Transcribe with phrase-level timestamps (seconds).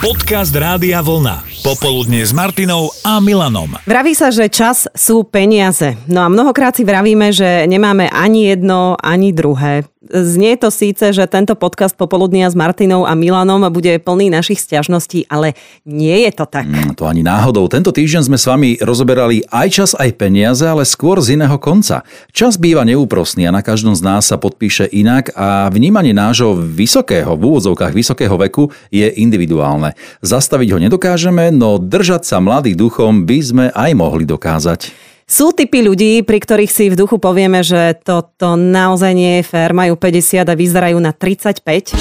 [0.00, 1.44] Podcast Rádia Vlna.
[1.60, 3.76] Popoludne s Martinou a Milanom.
[3.84, 5.92] Vraví sa, že čas sú peniaze.
[6.08, 9.84] No a mnohokrát si vravíme, že nemáme ani jedno, ani druhé.
[10.10, 15.30] Znie to síce, že tento podcast popoludnia s Martinou a Milanom bude plný našich stiažností,
[15.30, 15.54] ale
[15.86, 16.66] nie je to tak.
[16.66, 17.70] Mm, to ani náhodou.
[17.70, 22.02] Tento týždeň sme s vami rozoberali aj čas, aj peniaze, ale skôr z iného konca.
[22.34, 27.38] Čas býva neúprosný a na každom z nás sa podpíše inak a vnímanie nášho vysokého,
[27.38, 29.94] v úvodzovkách vysokého veku je individuálne.
[30.26, 35.09] Zastaviť ho nedokážeme, no držať sa mladý duchom by sme aj mohli dokázať.
[35.30, 39.70] Sú typy ľudí, pri ktorých si v duchu povieme, že toto naozaj nie je fér,
[39.70, 41.94] majú 50 a vyzerajú na 35.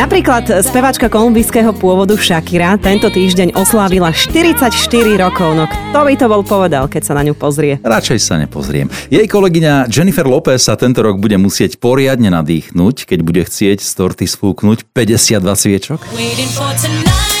[0.00, 4.72] Napríklad speváčka kolumbijského pôvodu Shakira tento týždeň oslávila 44
[5.20, 5.52] rokov.
[5.52, 7.76] No kto by to bol povedal, keď sa na ňu pozrie?
[7.84, 8.88] Radšej sa nepozriem.
[9.12, 13.92] Jej kolegyňa Jennifer Lopez sa tento rok bude musieť poriadne nadýchnuť, keď bude chcieť z
[13.92, 16.00] torty sfúknuť 52 sviečok.
[16.16, 17.39] Waiting for tonight.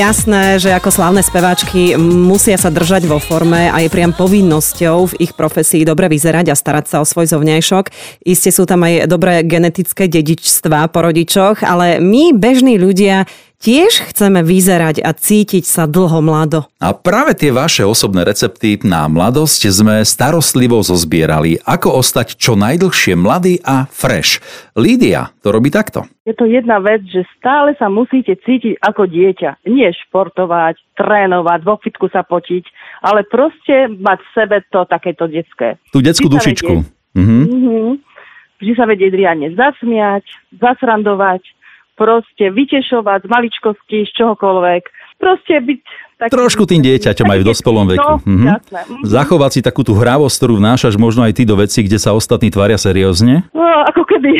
[0.00, 5.28] Jasné, že ako slávne speváčky musia sa držať vo forme a je priam povinnosťou v
[5.28, 7.92] ich profesii dobre vyzerať a starať sa o svoj zovňajšok.
[8.24, 13.28] Isté sú tam aj dobré genetické dedičstvá po rodičoch, ale my, bežní ľudia,
[13.60, 16.64] tiež chceme vyzerať a cítiť sa dlho mlado.
[16.80, 23.14] A práve tie vaše osobné recepty na mladosť sme starostlivo zozbierali, ako ostať čo najdlhšie
[23.14, 24.40] mladý a fresh.
[24.72, 26.08] Lídia to robí takto.
[26.24, 29.68] Je to jedna vec, že stále sa musíte cítiť ako dieťa.
[29.68, 32.64] Nie športovať, trénovať, vo fitku sa potiť,
[33.04, 35.76] ale proste mať v sebe to takéto detské.
[35.92, 36.72] Tú detskú Vždy sa dušičku.
[36.80, 37.38] vedieť- Mhm.
[37.44, 37.92] Mhm.
[38.60, 41.42] Vždy sa vedieť riadne zasmiať, zasrandovať,
[42.00, 44.82] proste vytešovať z maličkosti, z čohokoľvek.
[45.20, 45.80] Proste byť
[46.16, 46.32] taký...
[46.32, 48.00] Trošku tým dieťaťom aj v dospelom veku.
[48.00, 48.46] No, Mhm.
[48.50, 48.80] jasné.
[48.88, 49.04] Mhm.
[49.04, 52.48] Zachovať si takú tú hravosť, ktorú vnášaš možno aj ty do veci, kde sa ostatní
[52.48, 53.44] tvária seriózne.
[53.52, 54.32] No, ako kedy.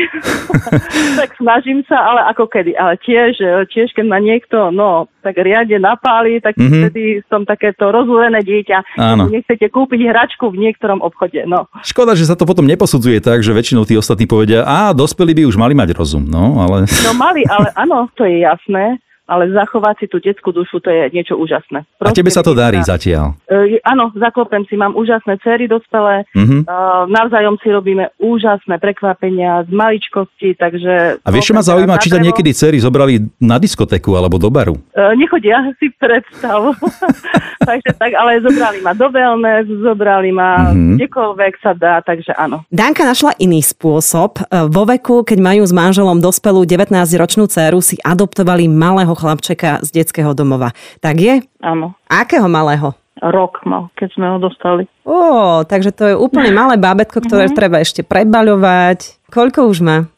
[1.20, 2.72] tak snažím sa, ale ako kedy.
[2.74, 6.62] Ale tiež, e, tiež keď ma niekto, no, tak riadne napáli, tak Mhm.
[6.62, 6.80] mm-hmm.
[6.82, 8.96] vtedy som takéto rozúrené dieťa.
[8.96, 9.28] Áno.
[9.28, 11.68] Nechcete kúpiť hračku v niektorom obchode, no.
[11.82, 15.44] Škoda, že sa to potom neposudzuje tak, že väčšinou tí ostatní povedia, a dospelí by
[15.44, 16.88] už mali mať rozum, no, ale...
[17.04, 18.96] No mali, ale áno, to je jasné.
[19.30, 21.86] Ale zachovať si tú detskú dušu, to je niečo úžasné.
[22.02, 23.38] A tebe sa to darí zatiaľ.
[23.46, 26.66] E, áno, zaklopem si, mám úžasné cery dospelé, Mhm.
[26.66, 26.74] e,
[27.08, 31.22] navzájom si robíme úžasné prekvapenia z maličkosti, takže...
[31.22, 34.50] A vieš, čo ma zaujíma, či na ťa niekedy cery zobrali na diskotéku alebo do
[34.50, 34.74] baru.
[34.90, 36.74] E, nechodia si predstav.
[37.70, 40.66] takže tak, ale zobrali ma do wellness, zobrali ma Mhm.
[40.72, 40.96] mm-hmm.
[40.98, 42.66] kdekoľvek sa dá, takže áno.
[42.68, 44.42] Danka našla iný spôsob.
[44.42, 49.88] E, Vo veku, keď majú s manželom dospelú 19-ročnú dceru, si adoptovali malého chlapčeka z
[49.92, 50.72] detského domova.
[51.04, 51.34] Tak je?
[51.60, 51.92] Áno.
[52.08, 52.96] Akého malého?
[53.20, 54.88] Rok mal, keď sme ho dostali.
[55.04, 59.28] Ó, takže to je úplne malé bábetko, ktoré treba ešte prebaľovať.
[59.28, 60.08] Koľko už má?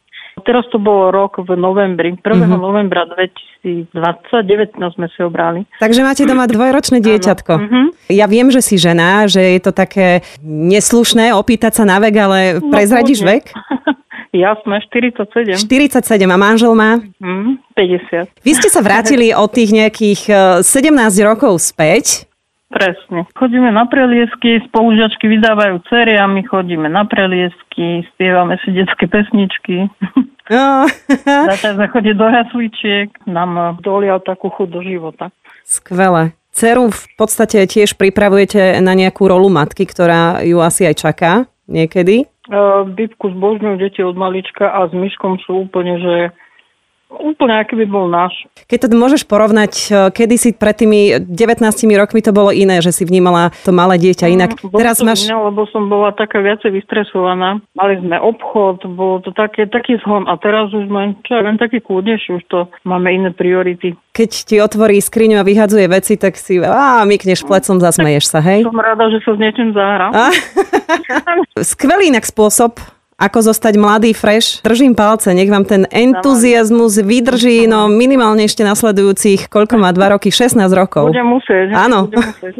[0.47, 2.23] Teraz to bolo rok v novembri, 1.
[2.23, 2.33] Mhm.
[2.33, 2.57] Mm-hmm.
[2.57, 5.67] novembra 2020, 19 sme si ho brali.
[5.77, 7.53] Takže máte doma dvojročné dieťatko.
[7.59, 7.81] Mhm.
[8.09, 12.39] Ja viem, že si žena, že je to také neslušné opýtať sa na vek, ale
[12.71, 13.33] prezradíš kľudne.
[13.35, 13.45] vek?
[14.33, 15.61] Jasné, 47.
[15.61, 16.97] 47 a manžel má?
[17.21, 18.33] Mm, 50.
[18.41, 20.89] Vy ste sa vrátili od tých nejakých e, 17
[21.21, 22.25] rokov späť.
[22.73, 23.29] Presne.
[23.37, 29.85] Chodíme na preliesky, spolužiačky vydávajú cery a my chodíme na preliesky, spievame si detské pesničky.
[30.49, 30.89] No,
[31.23, 35.31] Začali sme chodiť do jasličiek, nám dolial takú chuť do života.
[35.63, 36.35] skvelé.
[36.51, 41.31] Ceru v podstate tiež pripravujete na nejakú rolu matky, ktorá ju asi aj čaká
[41.65, 42.32] niekedy.
[42.43, 46.15] Uh, Bibku zbožňujú deti od malička a s myškom sú úplne, že
[47.19, 48.33] úplne aký by bol náš.
[48.65, 51.63] Keď to môžeš porovnať, e, kedy si pred tými 19
[51.99, 54.51] rokmi to bolo iné, že si vnímala to malé dieťa inak.
[54.57, 55.29] Mm, Teraz máš...
[55.29, 57.61] Iné, lebo som bola taká viacej vystresovaná.
[57.77, 61.57] Mali sme obchod, bolo to také, taký zhon a teraz už sme, čo ja viem,
[61.59, 63.93] taký kľudnejší, už to máme iné priority.
[64.13, 68.61] Keď ti otvorí skriňu a vyhadzuje veci, tak si á, mykneš plecom, zasmeješ sa, hej?
[68.61, 70.11] Som rada, že sa s niečím zahrám.
[70.13, 70.29] A?
[71.73, 72.77] Skvelý inak spôsob,
[73.17, 74.61] ako zostať mladý, fresh.
[74.65, 80.29] Držím palce, nech vám ten entuziasmus vydrží, no minimálne ešte nasledujúcich, koľko má, 2 roky,
[80.29, 81.09] 16 rokov.
[81.09, 81.67] Budem musieť.
[81.73, 82.09] Áno.
[82.09, 82.53] Budem musieť.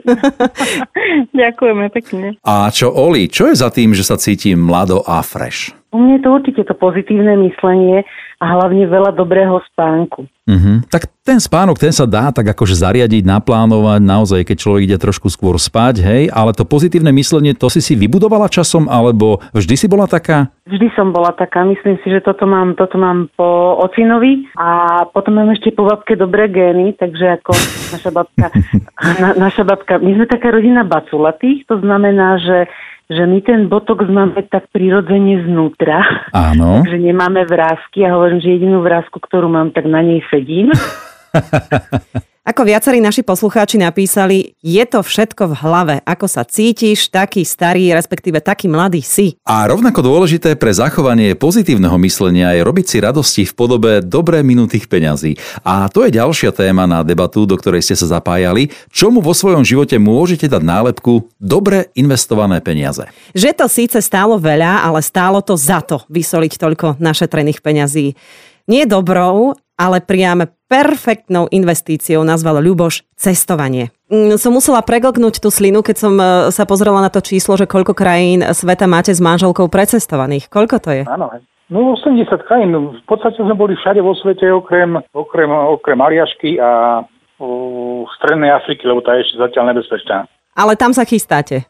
[1.43, 2.27] Ďakujeme pekne.
[2.45, 5.82] A čo Oli, čo je za tým, že sa cítim mlado a fresh?
[5.93, 8.01] U mňa je to určite to pozitívne myslenie
[8.41, 10.25] a hlavne veľa dobrého spánku.
[10.43, 10.91] Mhm.
[10.91, 15.31] Tak ten spánok, ten sa dá tak akože zariadiť, naplánovať, naozaj, keď človek ide trošku
[15.31, 19.87] skôr spať, hej, ale to pozitívne myslenie, to si si vybudovala časom, alebo vždy si
[19.87, 20.51] bola taká?
[20.67, 25.39] Vždy som bola taká, myslím si, že toto mám, toto mám po ocinovi a potom
[25.39, 27.55] mám ešte po babke dobré gény, takže ako
[27.95, 28.47] naša babka,
[29.23, 32.67] na, naša babka, my sme taká rodina baculatých, to znamená, že
[33.11, 36.03] že my ten botox máme tak prirodzene znútra.
[36.31, 36.79] Áno.
[36.83, 40.71] Takže nemáme vrázky a hovorím, že jedinú vrázku, ktorú mám, tak na nej sedím.
[42.43, 45.95] Ako viacerí naši poslucháči napísali, je to všetko v hlave.
[46.03, 49.39] Ako sa cítiš, taký starý, respektíve taký mladý si.
[49.47, 54.91] A rovnako dôležité pre zachovanie pozitívneho myslenia je robiť si radosti v podobe dobre minutých
[54.91, 55.39] peňazí.
[55.63, 58.75] A to je ďalšia téma na debatu, do ktorej ste sa zapájali.
[58.91, 63.07] Čomu vo svojom živote môžete dať nálepku dobre investované peniaze?
[63.31, 68.19] Že to síce stálo veľa, ale stálo to za to vysoliť toľko našetrených peňazí.
[68.67, 73.93] Nie dobrou, ale priam perfektnou investíciou nazval Ľuboš cestovanie.
[74.09, 77.69] Mm, Som musela preglknúť tú slinu, keď som e, sa pozrela na to číslo, že
[77.69, 80.49] koľko krajín sveta máte s manželkou precestovaných.
[80.49, 81.03] Koľko to je?
[81.05, 81.29] Áno.
[81.73, 82.69] No 80 krajín.
[82.75, 87.01] V podstate sme boli všade vo svete, okrem, okrem, okrem Aliašky a
[87.41, 90.29] o, Strednej Afriky, lebo tá je ešte zatiaľ nebezpečná.
[90.53, 91.65] Ale tam sa chystáte.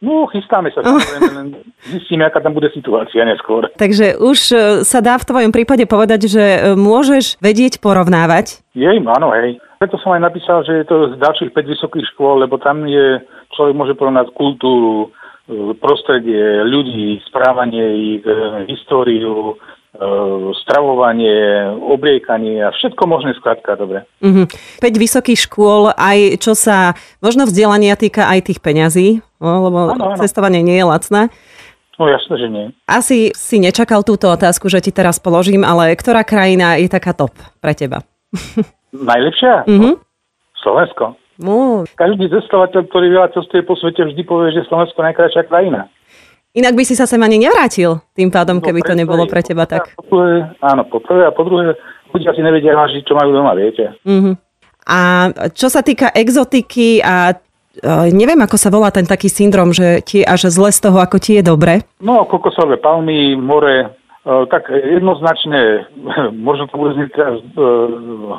[0.00, 1.48] No, chystáme sa, samozrejme, len
[1.92, 3.68] zistíme, aká tam bude situácia neskôr.
[3.76, 8.64] Takže už e, sa dá v tvojom prípade povedať, že e, môžeš vedieť porovnávať.
[8.72, 9.60] Jej, áno, hej.
[9.76, 13.20] Preto som aj napísal, že je to z ďalších 5 vysokých škôl, lebo tam je,
[13.52, 15.12] človek môže porovnať kultúru,
[15.52, 17.84] e, prostredie, ľudí, správanie
[18.16, 18.24] ich,
[18.72, 19.60] históriu,
[20.64, 24.06] stravovanie, obliekanie a všetko možné skrátka, dobre.
[24.22, 24.46] Mhm.
[24.80, 30.14] 5 vysokých škôl, aj čo sa možno vzdelania týka aj tých peňazí, no, lebo Áno,
[30.14, 30.20] áno.
[30.20, 31.22] cestovanie nie je lacné.
[32.00, 32.66] No jasné, že nie.
[32.88, 37.36] Asi si nečakal túto otázku, že ti teraz položím, ale ktorá krajina je taká top
[37.60, 38.00] pre teba?
[38.92, 39.68] Najlepšia?
[39.68, 40.00] Mhm.
[40.60, 41.16] Slovensko.
[41.40, 41.88] Mú.
[41.96, 45.88] Každý cestovateľ, ktorý veľa cestuje po svete, vždy povie, že Slovensko je najkrajšia krajina.
[46.52, 49.94] Inak by si sa sem ani nevrátil tým pádom, keby to nebolo pre teba tak.
[49.96, 51.78] Po prvé, áno, po prvé a po druhé,
[52.10, 53.94] ľudia si nevedia vážiť, čo majú doma, viete.
[54.04, 54.34] Mhm.
[54.90, 57.38] A čo sa týka exotiky a
[58.12, 61.40] neviem, ako sa volá ten taký syndrom, že ti až zle z toho, ako ti
[61.40, 61.84] je dobre.
[62.00, 63.88] No, kokosové palmy, more, e,
[64.52, 65.88] tak jednoznačne,
[66.46, 67.44] možno to bude znieť teraz e,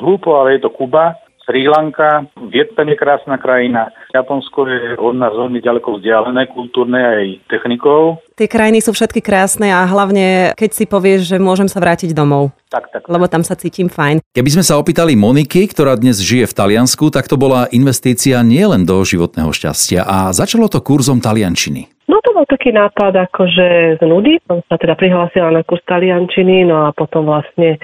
[0.02, 1.18] hlúpo, ale je to Kuba,
[1.52, 7.26] Sri Lanka, Vietnam je krásna krajina, Japonsko je od nás veľmi ďaleko vzdialené, kultúrne aj
[7.52, 8.24] technikou.
[8.40, 12.56] Tie krajiny sú všetky krásne a hlavne, keď si povieš, že môžem sa vrátiť domov,
[12.72, 13.04] Tak, tak.
[13.12, 14.24] lebo tam sa cítim fajn.
[14.32, 18.88] Keby sme sa opýtali Moniky, ktorá dnes žije v Taliansku, tak to bola investícia nielen
[18.88, 21.92] do životného šťastia a začalo to kurzom taliančiny.
[22.08, 24.40] No to bol taký nápad akože z nudy.
[24.48, 27.76] Som sa teda prihlásila na kurz taliančiny, no a potom vlastne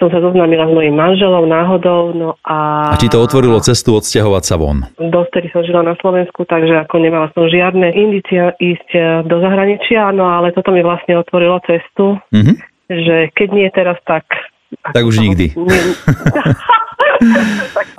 [0.00, 2.90] som sa zoznámila s mojim manželom náhodou, no a...
[2.90, 4.88] A ti to otvorilo cestu odsťahovať sa von.
[4.96, 10.08] Dostedy som žila na Slovensku, takže ako nemala som žiadne indícia ísť e, do zahraničia,
[10.10, 12.52] no ale toto mi vlastne otvorilo cestu, Mhm.
[12.88, 14.24] že keď nie teraz, tak...
[14.80, 15.52] Tak už nikdy.
[15.54, 15.82] Nie,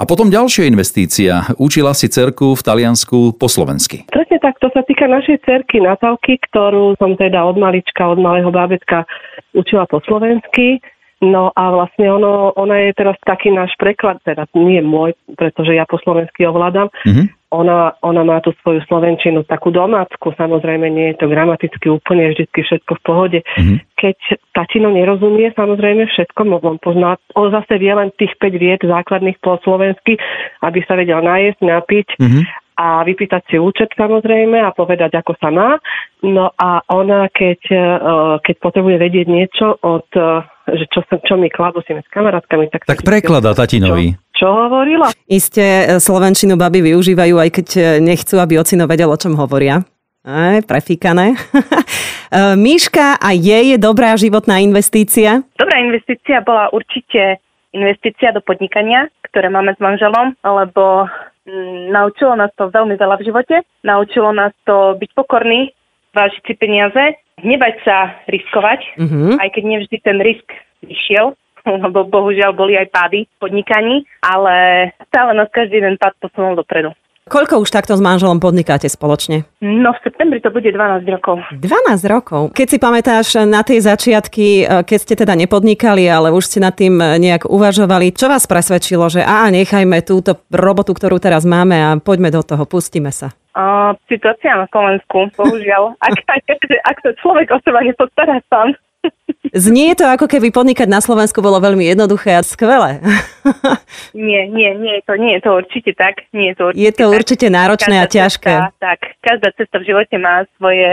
[0.02, 1.46] A potom ďalšia investícia.
[1.62, 4.10] Učila si cerku v Taliansku po slovensky.
[4.10, 8.50] Presne tak, to sa týka našej cerky Natálky, ktorú som teda od malička, od malého
[8.50, 9.06] bábetka
[9.54, 10.82] učila po slovensky.
[11.22, 15.86] No a vlastne ono, ona je teraz taký náš preklad, teda nie môj, pretože ja
[15.86, 16.90] po slovensky ovládam.
[17.06, 17.38] Mhm.
[17.52, 22.48] Ona, ona má tú svoju slovenčinu takú domácku, samozrejme nie je to gramaticky úplne vždy
[22.48, 23.40] všetko v pohode.
[23.60, 23.76] Mhm.
[24.02, 24.18] Keď
[24.56, 29.62] tatino nerozumie, samozrejme všetko, on pozná, on zase vie len tých 5 vied základných po
[29.62, 30.18] slovensky,
[30.66, 32.42] aby sa vedel najesť, napiť Mhm.
[32.82, 35.78] a vypýtať si účet samozrejme a povedať, ako sa má.
[36.26, 37.96] No a ona, keď, eh,
[38.42, 42.70] keď potrebuje vedieť niečo od, eh, že čo, sa- čo mi kladú si s kamarátkami,
[42.70, 42.86] tak...
[42.86, 44.14] Tak prekladá tatinovi.
[44.36, 45.14] Čo, čo hovorila?
[45.26, 49.82] Isté e, slovenčinu baby využívajú, aj keď e, nechcú, aby ocino vedel, o čom hovoria.
[50.26, 51.34] Aj, prefíkané.
[52.32, 55.44] E, Míška a jej je dobrá životná investícia.
[55.60, 57.44] Dobrá investícia bola určite
[57.76, 61.12] investícia do podnikania, ktoré máme s manželom, lebo
[61.44, 63.56] mm, naučilo nás to veľmi veľa v živote.
[63.84, 65.76] Naučilo nás to byť pokorný,
[66.16, 69.38] vážiť si peniaze, nebať sa riskovať, Mhm.
[69.38, 70.48] aj keď nevždy ten risk
[70.82, 71.34] vyšiel,
[71.86, 76.92] lebo bohužiaľ boli aj pády v podnikaní, ale stále nás každý jeden pád posunul dopredu.
[77.22, 79.46] Koľko už takto s manželom podnikáte spoločne?
[79.62, 81.40] No v septembri to bude 12 rokov.
[81.54, 82.50] 12 rokov.
[82.52, 86.74] Keď si pamätáš na tie začiatky, e, keď ste teda nepodnikali, ale už ste nad
[86.74, 91.78] tým e, nejak uvažovali, čo vás presvedčilo, že á, nechajme túto robotu, ktorú teraz máme
[91.78, 93.32] a poďme do toho, pustíme sa.
[93.52, 95.96] Uh, situácia na Slovensku, bohužiaľ.
[96.08, 96.48] Ak, ak,
[96.88, 98.72] ak sa človek o seba nepostará sám.
[99.52, 103.04] Znie to ako keby podnikať na Slovensku bolo veľmi jednoduché a skvelé.
[104.16, 106.24] Nie, nie, nie je to, nie je to určite tak.
[106.32, 107.16] Nie je to určite, Je to tak.
[107.18, 108.54] určite náročné a Každá ťažké.
[108.54, 110.90] Cesta, tak, každá cesta v živote má svoje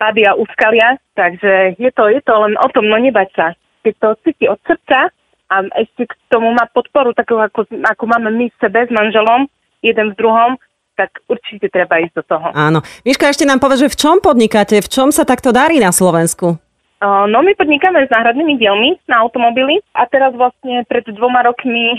[0.00, 3.46] pády a úskalia, takže je to, je to len o tom, no nebať sa.
[3.84, 5.10] Keď to cíti od srdca
[5.52, 9.50] a ešte k tomu má podporu, takú ako, ako máme my v sebe s manželom,
[9.82, 10.56] jeden v druhom,
[10.96, 12.46] tak určite treba ísť do toho.
[12.52, 12.84] Áno.
[13.02, 16.60] Miška, ešte nám povedz, že v čom podnikáte, v čom sa takto darí na Slovensku?
[17.02, 21.98] No my podnikáme s náhradnými dielmi na automobily a teraz vlastne pred dvoma rokmi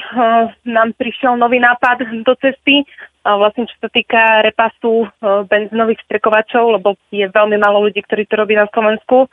[0.64, 2.88] nám prišiel nový nápad do cesty,
[3.28, 5.12] vlastne čo sa týka repasu
[5.52, 9.28] benzínových strekovačov, lebo je veľmi málo ľudí, ktorí to robí na Slovensku.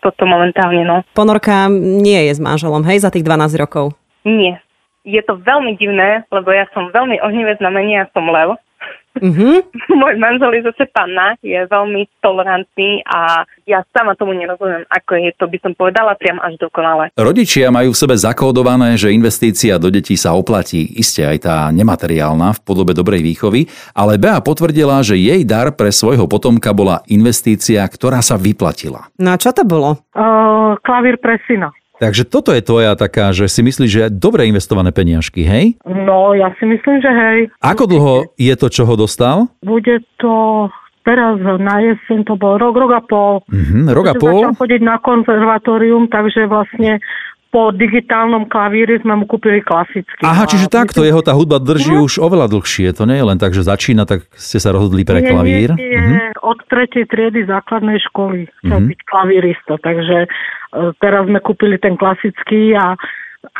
[0.00, 1.04] Toto momentálne, no.
[1.12, 3.92] Ponorka nie je s manželom, hej, za tých 12 rokov.
[4.24, 4.64] Nie.
[5.04, 8.56] Je to veľmi divné, lebo ja som veľmi ohnivec na mene, ja som lev.
[9.20, 9.70] Mhm.
[10.00, 15.30] Môj manžel je zase panna, je veľmi tolerantný a ja sama tomu nerozumiem, ako je
[15.38, 17.14] to, by som povedala, priam až dokonale.
[17.14, 22.58] Rodičia majú v sebe zakódované, že investícia do detí sa oplatí, iste aj tá nemateriálna
[22.58, 27.86] v podobe dobrej výchovy, ale Bea potvrdila, že jej dar pre svojho potomka bola investícia,
[27.86, 29.08] ktorá sa vyplatila.
[29.20, 30.02] No a čo to bolo?
[30.14, 31.70] Uh, klavír pre syna.
[32.04, 35.80] Takže toto je tvoja taká, že si myslíš, že dobre investované peniažky, hej?
[35.88, 37.38] No, ja si myslím, že hej.
[37.64, 39.48] Ako dlho je to, čo ho dostal?
[39.64, 40.68] Bude to
[41.00, 43.32] teraz na jeseň, to bol rok, rok a pol.
[43.48, 44.36] Mhm, rok a pol?
[44.44, 47.00] Začal chodiť na konzervatórium, takže vlastne
[47.54, 50.26] po digitálnom klavíri sme mu kúpili klasický.
[50.26, 52.90] Aha, čiže takto, jeho tá hudba drží už oveľa dlhšie.
[52.98, 55.70] To nie je len tak, že začína, tak ste sa rozhodli pre klavír.
[55.78, 56.42] Nie, nie, Mhm.
[56.42, 58.88] od tretej triedy základnej školy chcel Mhm.
[58.90, 60.28] byť klavírista, takže e,
[60.98, 62.98] teraz sme kúpili ten klasický a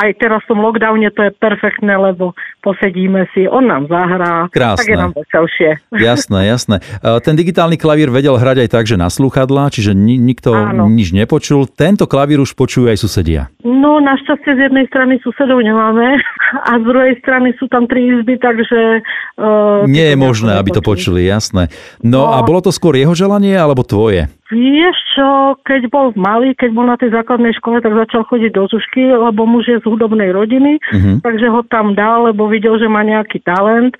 [0.03, 2.35] aj teraz v tom lockdowne to je perfektné, lebo
[2.65, 4.81] posedíme si, on nám zahrá, Krásne.
[4.81, 5.71] tak je nám veselšie.
[5.93, 6.77] Jasné, jasné.
[6.99, 10.89] E, Ten digitálny klavír vedel hrať aj tak, že na slúchadlá, čiže ni- nikto Áno.
[10.89, 11.69] nič nepočul.
[11.69, 13.53] Tento klavír už počujú aj susedia.
[13.61, 16.17] No, našťastie z jednej strany susedov nemáme
[16.69, 19.05] a z druhej strany sú tam tri izby, takže...
[19.35, 21.69] Uh, Nie je možné, aby to počuli, jasné.
[22.01, 22.47] No a No.
[22.47, 24.33] bolo to skôr jeho želanie, alebo tvoje?
[24.47, 25.29] Vieš čo,
[25.61, 29.43] keď bol malý, keď bol na tej základnej škole, tak začal chodiť do Zušky, lebo
[29.45, 31.13] muž je z hudobnej rodiny, Mhm.
[31.21, 33.99] takže ho tam dal, lebo videl, že má nejaký talent.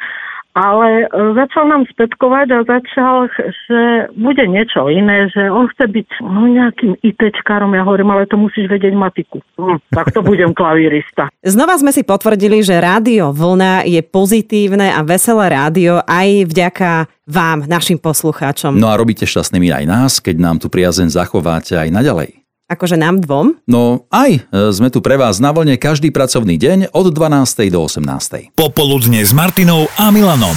[0.55, 3.27] Ale e, začal nám spätkovať a začal,
[3.67, 7.75] že bude niečo iné, že on chce byť no, nejakým ITčkárom.
[7.75, 9.43] Ja hovorím, ale to musíš vedieť matiku.
[9.59, 11.27] Hm, tak to budem klavírista.
[11.43, 17.67] Znova sme si potvrdili, že rádio Vlna je pozitívne a veselé rádio aj vďaka vám,
[17.67, 18.79] našim poslucháčom.
[18.79, 22.44] No a robíte šťastnými aj nás, keď nám tu priazeň zachováte aj naďalej.
[22.65, 23.61] Akože nám dvom?
[23.69, 27.69] No aj, e, sme tu pre vás na vlne každý pracovný deň od 12.
[27.69, 28.57] do 18.
[28.57, 30.57] Popoludne s Martinou a Milanom.